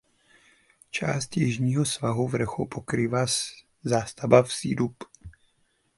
[0.91, 3.25] Část jižního svahu vrchu pokrývá
[3.83, 5.03] zástavba vsi Dub.